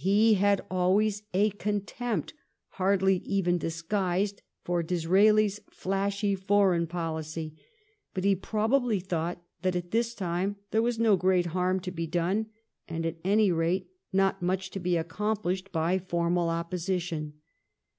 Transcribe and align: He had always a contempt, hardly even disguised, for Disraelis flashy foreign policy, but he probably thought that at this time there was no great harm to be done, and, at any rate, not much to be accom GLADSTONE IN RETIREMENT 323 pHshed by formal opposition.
He 0.00 0.32
had 0.32 0.64
always 0.70 1.24
a 1.34 1.50
contempt, 1.50 2.32
hardly 2.80 3.16
even 3.18 3.58
disguised, 3.58 4.40
for 4.64 4.82
Disraelis 4.82 5.60
flashy 5.70 6.34
foreign 6.34 6.86
policy, 6.86 7.54
but 8.14 8.24
he 8.24 8.34
probably 8.34 8.98
thought 8.98 9.42
that 9.60 9.76
at 9.76 9.90
this 9.90 10.14
time 10.14 10.56
there 10.70 10.80
was 10.80 10.98
no 10.98 11.16
great 11.16 11.44
harm 11.44 11.80
to 11.80 11.90
be 11.90 12.06
done, 12.06 12.46
and, 12.88 13.04
at 13.04 13.20
any 13.24 13.52
rate, 13.52 13.90
not 14.10 14.40
much 14.40 14.70
to 14.70 14.80
be 14.80 14.92
accom 14.92 14.94
GLADSTONE 14.94 15.02
IN 15.02 15.04
RETIREMENT 15.04 15.68
323 15.68 15.68
pHshed 15.68 15.72
by 15.72 15.98
formal 15.98 16.48
opposition. 16.48 17.32